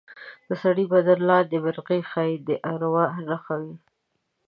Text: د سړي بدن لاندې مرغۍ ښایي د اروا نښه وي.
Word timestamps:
د 0.47 0.49
سړي 0.63 0.85
بدن 0.93 1.19
لاندې 1.29 1.57
مرغۍ 1.65 2.01
ښایي 2.09 2.35
د 2.47 2.49
اروا 2.71 3.05
نښه 3.27 3.55
وي. 3.61 3.75